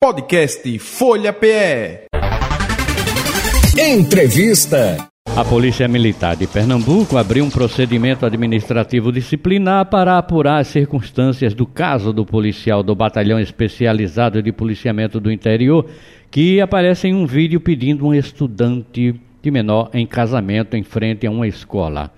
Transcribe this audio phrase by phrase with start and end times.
[0.00, 2.06] Podcast Folha PE.
[3.76, 5.08] Entrevista.
[5.36, 11.66] A Polícia Militar de Pernambuco abriu um procedimento administrativo disciplinar para apurar as circunstâncias do
[11.66, 15.84] caso do policial do Batalhão Especializado de Policiamento do Interior,
[16.30, 21.30] que aparece em um vídeo pedindo um estudante de menor em casamento em frente a
[21.32, 22.12] uma escola.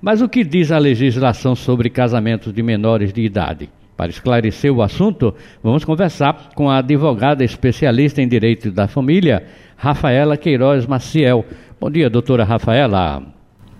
[0.00, 3.68] Mas o que diz a legislação sobre casamentos de menores de idade?
[3.96, 9.44] Para esclarecer o assunto, vamos conversar com a advogada especialista em direito da família,
[9.76, 11.44] Rafaela Queiroz Maciel.
[11.80, 13.22] Bom dia, doutora Rafaela.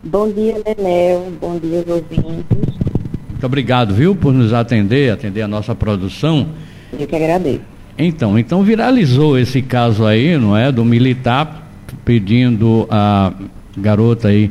[0.02, 1.33] Bom dia, Lenel.
[1.38, 2.45] Bom dia, ouvintes.
[3.30, 6.48] Muito obrigado, viu, por nos atender, atender a nossa produção.
[6.98, 7.60] Eu que agradeço.
[7.98, 11.71] Então, então viralizou esse caso aí, não é, do militar
[12.05, 13.33] pedindo a
[13.77, 14.51] garota aí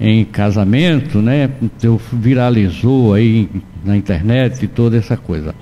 [0.00, 1.50] em casamento, né?
[1.60, 3.48] Então, viralizou aí
[3.84, 5.54] na internet e toda essa coisa.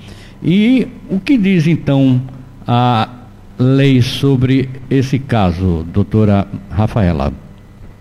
[0.43, 2.21] E o que diz então
[2.67, 3.09] a
[3.59, 7.33] lei sobre esse caso, doutora Rafaela?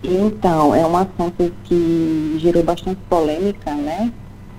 [0.04, 4.12] Então, é um assunto que gerou bastante polêmica, né?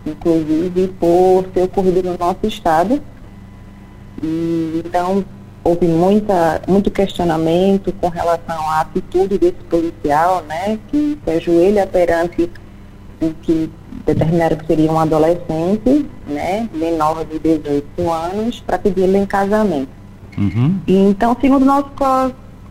[0.07, 3.03] Inclusive por ter ocorrido no nosso estado.
[4.23, 5.25] E, então,
[5.65, 10.79] houve muita, muito questionamento com relação à atitude desse policial, né?
[10.89, 12.51] Que se ajoelha perante
[13.21, 13.71] o que
[14.05, 19.89] determinaram que seria um adolescente, né, menor de 18 anos, para pedi-lo em casamento.
[20.37, 20.79] Uhum.
[20.87, 21.91] E, então, segundo o nosso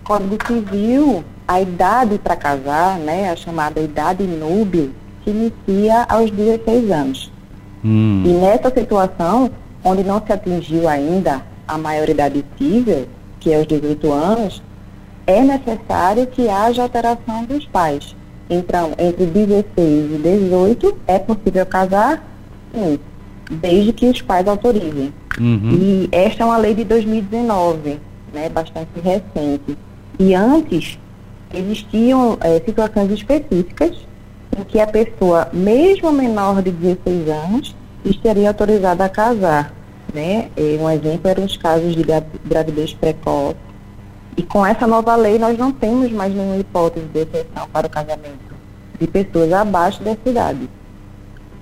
[0.04, 4.92] Código Civil, a idade para casar, né, a chamada idade núbil,
[5.24, 7.32] se inicia aos 16 anos.
[7.84, 8.24] Hum.
[8.26, 9.50] E nessa situação,
[9.84, 13.08] onde não se atingiu ainda a maioridade civil,
[13.39, 14.61] que é os 18 anos,
[15.25, 18.16] é necessário que haja alteração dos pais.
[18.50, 22.23] Então, entre 16 e 18 é possível casar?
[22.73, 23.00] Sim,
[23.50, 25.14] desde que os pais autorizem.
[25.39, 25.72] Uhum.
[25.72, 28.00] E esta é uma lei de 2019,
[28.34, 29.78] né, bastante recente.
[30.19, 31.00] E antes
[31.53, 33.97] existiam é, situações específicas
[34.58, 37.75] em que a pessoa, mesmo menor de 16 anos,
[38.06, 39.73] estaria autorizada a casar.
[40.13, 40.50] Né?
[40.56, 42.03] E um exemplo eram os casos de
[42.46, 43.57] gravidez precoce,
[44.35, 47.90] e com essa nova lei, nós não temos mais nenhuma hipótese de exceção para o
[47.90, 48.53] casamento
[49.00, 50.69] de pessoas abaixo dessa idade.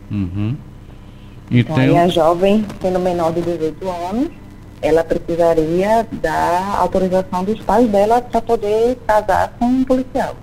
[0.09, 0.56] Uhum.
[1.50, 4.29] Então, a jovem, sendo menor de 18 anos,
[4.81, 10.35] ela precisaria da autorização dos pais dela para poder casar com um policial.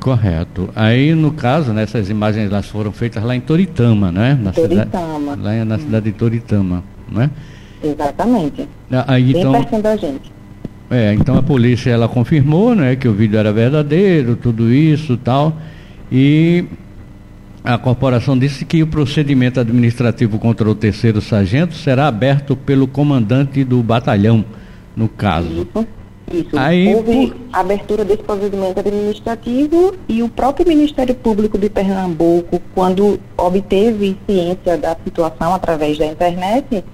[0.00, 0.70] Correto.
[0.74, 4.38] Aí, no caso, né, essas imagens elas foram feitas lá em Toritama, né?
[4.42, 5.36] Na Toritama.
[5.36, 7.30] Cidade, lá na cidade de Toritama, né?
[7.84, 8.68] Exatamente.
[9.06, 10.32] Aí, Bem então, pertinho da gente.
[10.90, 15.56] É, então a polícia ela confirmou, né, que o vídeo era verdadeiro, tudo isso, tal,
[16.10, 16.64] e
[17.62, 23.62] a corporação disse que o procedimento administrativo contra o terceiro sargento será aberto pelo comandante
[23.62, 24.44] do batalhão,
[24.96, 25.68] no caso.
[25.74, 25.86] Isso.
[26.30, 26.56] Isso.
[26.56, 27.36] Aí, Houve por...
[27.52, 34.96] abertura desse procedimento administrativo e o próprio Ministério Público de Pernambuco, quando obteve ciência da
[35.04, 36.84] situação através da internet,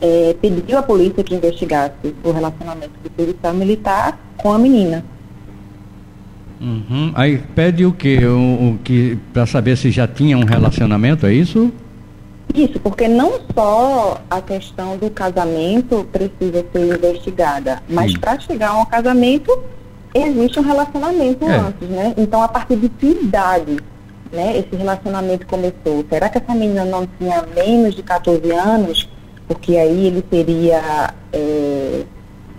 [0.00, 5.04] é, pediu à polícia que investigasse o relacionamento do policial militar com a menina.
[6.58, 7.12] Uhum.
[7.14, 8.18] Aí pede o quê?
[8.24, 11.72] O, o que para saber se já tinha um relacionamento, é isso?
[12.54, 18.80] Isso, porque não só a questão do casamento precisa ser investigada, mas para chegar a
[18.80, 19.56] um casamento
[20.14, 21.56] existe um relacionamento é.
[21.56, 22.14] antes, né?
[22.16, 23.78] Então a partir de que idade,
[24.32, 26.04] né, esse relacionamento começou?
[26.08, 29.08] Será que essa menina não tinha menos de 14 anos?
[29.50, 32.04] porque aí ele seria é,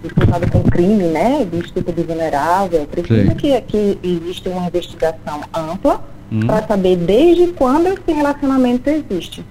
[0.03, 2.85] disputado com crime, né, de estupro de vulnerável.
[2.85, 6.41] Precisa que, que exista uma investigação ampla hum.
[6.41, 9.45] para saber desde quando esse relacionamento existe.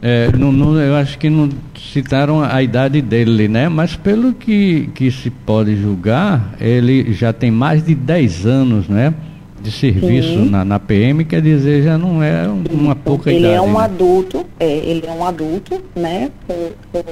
[0.00, 1.48] É, não, não, eu acho que não
[1.92, 3.68] citaram a idade dele, né?
[3.68, 9.14] Mas pelo que, que se pode julgar, ele já tem mais de 10 anos, né?
[9.60, 13.54] de serviço na, na, PM, quer dizer, já não é uma pouca ele idade.
[13.54, 13.84] Ele é um né?
[13.84, 17.04] adulto, é, ele é um adulto, né, com, com,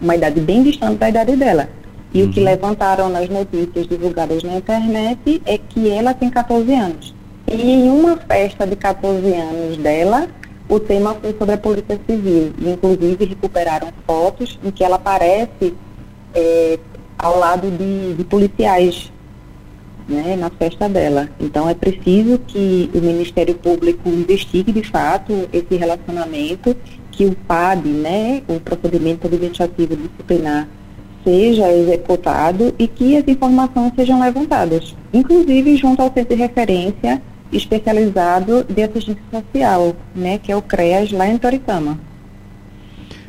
[0.00, 1.68] uma idade bem distante da idade dela.
[2.12, 2.28] E uhum.
[2.28, 2.46] o que uhum.
[2.46, 7.14] levantaram nas notícias divulgadas na internet é que ela tem 14 anos.
[7.46, 10.28] E em uma festa de 14 anos dela,
[10.70, 12.52] o tema foi sobre a Polícia Civil.
[12.58, 15.74] E, inclusive, recuperaram fotos em que ela aparece
[16.32, 16.78] é,
[17.18, 19.12] ao lado de, de policiais
[20.08, 21.28] né, na festa dela.
[21.38, 26.76] Então é preciso que o Ministério Público investigue de fato esse relacionamento,
[27.10, 30.68] que o PAD, né, o procedimento administrativo disciplinar,
[31.24, 37.20] seja executado e que as informações sejam levantadas, inclusive junto ao centro de referência
[37.52, 41.98] especializado de assistência social, né, que é o CREAS lá em Toritama.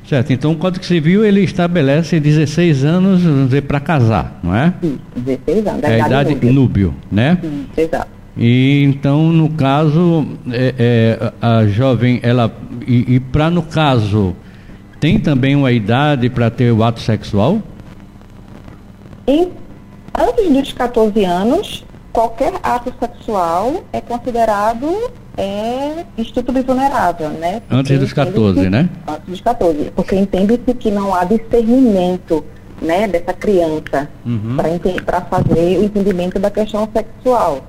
[0.07, 3.21] Certo, então o Código Civil ele estabelece 16 anos
[3.65, 4.73] para casar, não é?
[4.83, 5.83] Isso, 16 anos.
[5.83, 7.37] É a idade núbio, núbio né?
[7.41, 8.21] Isso, exato.
[8.37, 12.53] E então, no caso, é, é, a jovem, ela.
[12.87, 14.35] E, e para no caso,
[14.99, 17.61] tem também uma idade para ter o ato sexual?
[19.27, 19.49] Em,
[20.17, 27.61] antes dos 14 anos, qualquer ato sexual é considerado é, estupro vulnerável, né?
[27.61, 28.89] Porque antes dos 14, né?
[29.07, 32.43] Antes dos 14, porque entende-se que não há discernimento
[32.81, 34.57] né, dessa criança uhum.
[35.05, 37.63] para fazer o entendimento da questão sexual.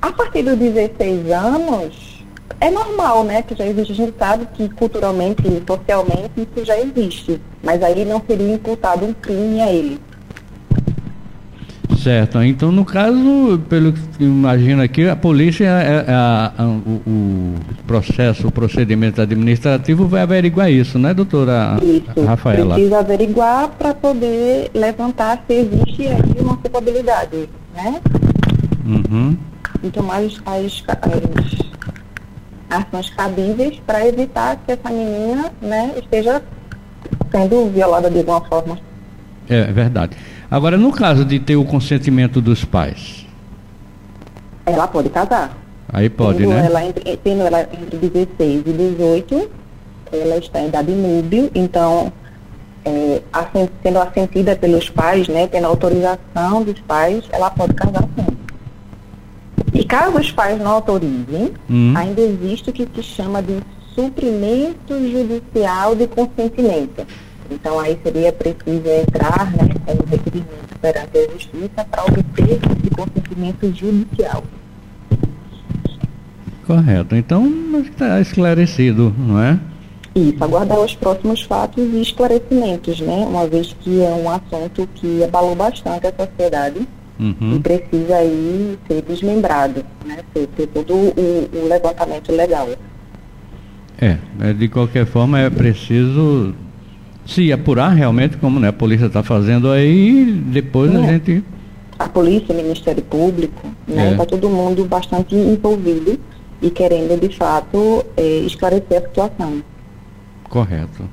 [0.00, 2.24] A partir dos 16 anos,
[2.60, 6.78] é normal, né, que já existe, a gente sabe que culturalmente e socialmente isso já
[6.78, 10.00] existe, mas aí não seria imputado um crime a ele.
[12.04, 12.42] Certo.
[12.42, 17.00] Então, no caso, pelo que imagino aqui, a polícia, a, é, é a, a, o,
[17.06, 17.54] o,
[17.86, 22.74] processo, o procedimento administrativo vai averiguar isso, né, doutora isso, Rafaela?
[22.74, 27.98] Precisa averiguar para poder levantar se existe aí uma culpabilidade, né?
[28.84, 29.34] Uhum.
[29.82, 30.84] E tomar as, as,
[32.68, 36.42] as ações cabíveis para evitar que essa menina né, esteja
[37.30, 38.78] sendo violada de alguma forma.
[39.48, 40.14] É, é verdade.
[40.54, 43.26] Agora, no caso de ter o consentimento dos pais?
[44.64, 45.52] Ela pode casar.
[45.92, 46.66] Aí pode, tendo né?
[46.66, 49.50] Ela entre, tendo ela entre 16 e 18,
[50.12, 52.12] ela está em idade núbio, então,
[52.84, 53.20] é,
[53.82, 58.36] sendo assentida pelos pais, né, tendo autorização dos pais, ela pode casar sim.
[59.74, 61.94] E caso os pais não autorizem, hum.
[61.96, 63.58] ainda existe o que se chama de
[63.92, 67.04] suprimento judicial de consentimento.
[67.64, 72.90] Então, aí seria preciso entrar né, com um requerimento perante a Justiça para obter esse
[72.94, 74.44] consentimento judicial.
[76.66, 77.16] Correto.
[77.16, 77.50] Então,
[77.80, 79.58] está esclarecido, não é?
[80.14, 83.24] Isso, aguardar os próximos fatos e esclarecimentos, né?
[83.26, 86.86] Uma vez que é um assunto que abalou bastante a sociedade
[87.18, 87.56] uhum.
[87.56, 90.18] e precisa aí ser desmembrado, né?
[90.34, 92.68] Ter, ter todo o, o levantamento legal.
[93.98, 96.54] É, é, de qualquer forma é preciso
[97.26, 100.96] se apurar realmente, como né, a polícia está fazendo aí, depois é.
[100.96, 101.44] a gente.
[101.98, 104.12] A polícia, o Ministério Público, né?
[104.12, 104.26] Está é.
[104.26, 106.18] todo mundo bastante envolvido
[106.60, 109.62] e querendo de fato é, esclarecer a situação.
[110.48, 111.04] Correto.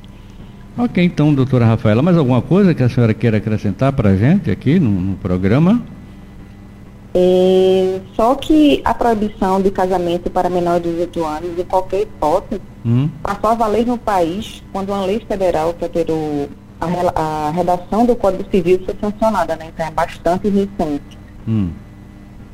[0.78, 4.50] Ok, então, doutora Rafaela, mais alguma coisa que a senhora queira acrescentar para a gente
[4.50, 5.84] aqui no, no programa?
[7.14, 12.62] É, só que a proibição de casamento para menores de 18 anos, em qualquer hipótese,
[12.86, 13.10] hum.
[13.22, 16.48] passou a valer no país quando uma lei federal que alterou
[16.80, 19.68] a, a redação do Código Civil foi sancionada, né?
[19.74, 21.18] Então é bastante recente.
[21.48, 21.70] Hum.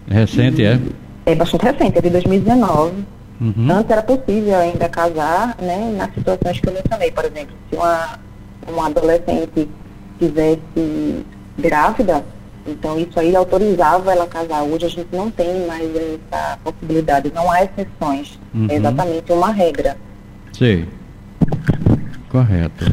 [0.07, 0.79] Recente, e, é?
[1.25, 3.05] É bastante recente, é de 2019.
[3.39, 3.71] Uhum.
[3.71, 5.93] Antes era possível ainda casar, né?
[5.95, 8.19] Nas situações que eu mencionei, por exemplo, se uma,
[8.67, 9.69] uma adolescente
[10.19, 11.25] estivesse
[11.57, 12.25] grávida,
[12.67, 14.63] então isso aí autorizava ela casar.
[14.63, 18.39] Hoje a gente não tem mais essa possibilidade, não há exceções.
[18.53, 18.67] Uhum.
[18.69, 19.97] É exatamente uma regra.
[20.53, 20.85] Sim.
[22.29, 22.85] Correto.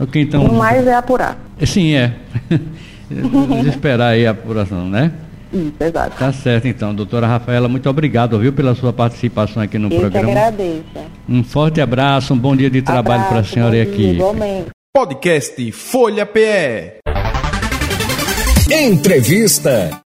[0.00, 0.44] Ok, então.
[0.44, 1.38] O mais é apurar.
[1.64, 2.14] Sim, é.
[3.68, 5.12] esperar aí a apuração, né?
[5.52, 6.16] Isso, exato.
[6.16, 6.94] Tá certo, então.
[6.94, 10.28] Doutora Rafaela, muito obrigado, viu, pela sua participação aqui no Eu programa.
[10.28, 10.84] Eu agradeço.
[11.28, 14.10] Um forte abraço, um bom dia de trabalho para a senhora e aqui.
[14.10, 14.68] Igualmente.
[14.92, 16.99] Podcast Folha PE.
[18.70, 20.04] Entrevista.